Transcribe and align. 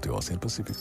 teu 0.00 0.14
Oceano 0.14 0.40
Pacífico. 0.40 0.80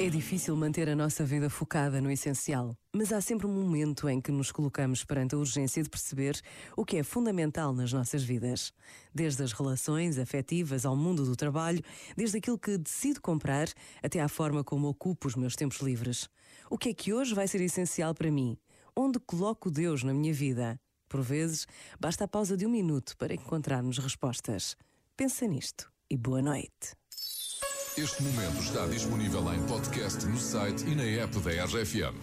É 0.00 0.08
difícil 0.08 0.54
manter 0.56 0.88
a 0.88 0.94
nossa 0.94 1.24
vida 1.24 1.50
focada 1.50 2.00
no 2.00 2.08
essencial, 2.08 2.76
mas 2.94 3.12
há 3.12 3.20
sempre 3.20 3.48
um 3.48 3.52
momento 3.52 4.08
em 4.08 4.20
que 4.20 4.30
nos 4.30 4.52
colocamos 4.52 5.04
perante 5.04 5.34
a 5.34 5.38
urgência 5.38 5.82
de 5.82 5.90
perceber 5.90 6.40
o 6.76 6.84
que 6.84 6.98
é 6.98 7.02
fundamental 7.02 7.72
nas 7.72 7.92
nossas 7.92 8.22
vidas. 8.22 8.72
Desde 9.12 9.42
as 9.42 9.52
relações 9.52 10.16
afetivas 10.16 10.86
ao 10.86 10.96
mundo 10.96 11.24
do 11.24 11.34
trabalho, 11.34 11.82
desde 12.16 12.38
aquilo 12.38 12.56
que 12.56 12.78
decido 12.78 13.20
comprar 13.20 13.68
até 14.00 14.20
à 14.20 14.28
forma 14.28 14.62
como 14.62 14.88
ocupo 14.88 15.26
os 15.26 15.34
meus 15.34 15.56
tempos 15.56 15.80
livres. 15.80 16.28
O 16.70 16.78
que 16.78 16.90
é 16.90 16.94
que 16.94 17.12
hoje 17.12 17.34
vai 17.34 17.48
ser 17.48 17.60
essencial 17.60 18.14
para 18.14 18.30
mim? 18.30 18.56
Onde 18.96 19.18
coloco 19.18 19.68
Deus 19.68 20.04
na 20.04 20.14
minha 20.14 20.32
vida? 20.32 20.78
Por 21.08 21.22
vezes, 21.22 21.66
basta 21.98 22.24
a 22.24 22.28
pausa 22.28 22.56
de 22.56 22.66
um 22.66 22.70
minuto 22.70 23.16
para 23.16 23.34
encontrarmos 23.34 23.98
respostas. 23.98 24.76
Pensa 25.16 25.46
nisto 25.46 25.90
e 26.10 26.16
boa 26.16 26.42
noite. 26.42 26.96
Este 27.96 28.22
momento 28.22 28.62
está 28.62 28.86
disponível 28.86 29.52
em 29.52 29.66
podcast 29.66 30.24
no 30.26 30.38
site 30.38 30.84
e 30.86 30.94
na 30.94 31.02
app 31.22 31.36
da 31.40 31.64
RFM. 31.64 32.14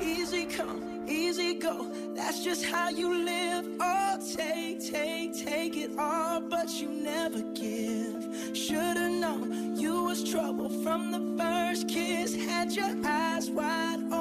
Easy 0.00 0.46
come, 0.46 1.04
easy 1.08 1.54
go. 1.54 1.90
That's 2.14 2.44
just 2.44 2.64
how 2.64 2.90
you 2.90 3.12
live. 3.12 3.66
Oh, 3.80 4.18
take, 4.36 4.78
take, 4.90 5.44
take 5.44 5.76
it 5.76 5.98
all, 5.98 6.40
but 6.40 6.70
you 6.80 6.88
never 6.88 7.42
give. 7.54 8.56
Should've 8.56 9.20
known 9.20 9.76
you 9.76 10.04
was 10.04 10.22
trouble 10.22 10.70
from 10.84 11.10
the 11.10 11.42
first 11.42 11.88
kiss. 11.88 12.36
Had 12.36 12.72
your 12.72 12.94
eyes 13.04 13.50
wide 13.50 14.04
open. 14.12 14.19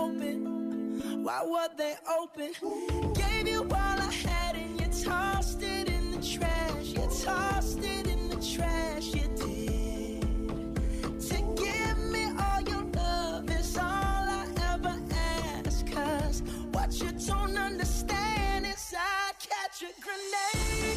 Why 1.30 1.44
were 1.46 1.70
they 1.78 1.94
open? 2.20 2.54
Gave 3.14 3.48
you 3.48 3.62
all 3.62 3.70
I 3.72 4.12
had 4.12 4.56
and 4.56 4.82
you 4.82 4.88
tossed 4.88 5.62
it 5.62 5.88
in 5.88 6.10
the 6.10 6.18
trash. 6.18 6.88
You 6.88 7.08
tossed 7.24 7.78
it 7.84 8.08
in 8.08 8.30
the 8.30 8.38
trash. 8.38 9.14
You 9.14 9.28
did. 9.38 10.24
To 11.30 11.38
give 11.64 11.98
me 12.12 12.32
all 12.36 12.62
your 12.62 12.84
love 12.96 13.48
is 13.52 13.78
all 13.78 13.84
I 13.86 14.48
ever 14.74 15.00
ask. 15.14 15.86
Cause 15.86 16.42
what 16.72 17.00
you 17.00 17.12
don't 17.12 17.56
understand 17.56 18.66
is 18.66 18.96
I'd 18.98 19.34
catch 19.38 19.84
a 19.84 20.02
grenade 20.02 20.89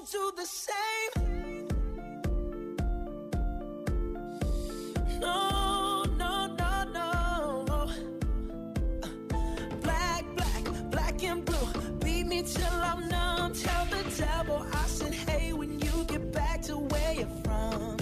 Do 0.00 0.32
the 0.34 0.46
same. 0.46 1.68
No, 5.20 6.04
no, 6.16 6.46
no, 6.46 6.84
no. 6.92 7.90
Black, 9.82 10.24
black, 10.34 10.90
black 10.90 11.22
and 11.22 11.44
blue. 11.44 11.68
Beat 12.02 12.26
me 12.26 12.42
till 12.42 12.64
I'm 12.64 13.08
numb. 13.08 13.52
Tell 13.52 13.84
the 13.86 14.02
devil 14.16 14.66
I 14.72 14.86
said, 14.86 15.12
hey, 15.12 15.52
when 15.52 15.78
you 15.78 16.04
get 16.08 16.32
back 16.32 16.62
to 16.62 16.78
where 16.78 17.12
you're 17.12 17.42
from. 17.44 17.98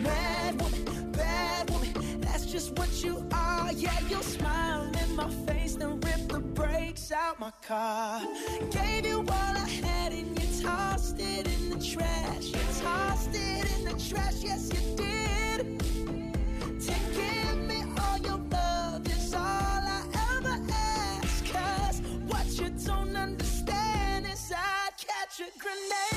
Mad 0.00 0.60
woman, 0.60 1.12
bad 1.12 1.70
woman, 1.70 2.20
that's 2.22 2.46
just 2.46 2.78
what 2.78 3.04
you 3.04 3.28
are. 3.30 3.70
Yeah, 3.72 3.98
you'll 4.08 4.22
smile 4.22 4.90
in 5.02 5.14
my 5.14 5.28
face, 5.46 5.76
then 5.76 6.00
rip 6.00 6.28
the 6.28 6.40
brakes 6.40 7.12
out 7.12 7.38
my 7.38 7.52
car. 7.66 8.22
Gave 8.70 9.06
you 9.06 9.18
all 9.18 9.28
I 9.28 9.68
had 9.84 10.12
and 10.12 10.40
you 10.40 10.62
tossed 10.62 11.20
it 11.20 11.21
grenade. 25.72 26.11